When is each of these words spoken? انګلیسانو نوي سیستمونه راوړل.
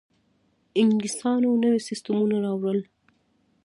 انګلیسانو 0.81 1.49
نوي 1.63 1.81
سیستمونه 1.89 2.37
راوړل. 2.45 2.79